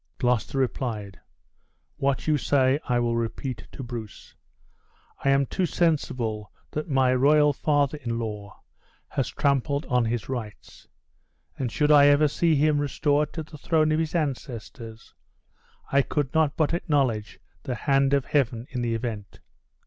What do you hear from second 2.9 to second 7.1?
will repeat to Bruce. I am too sensible that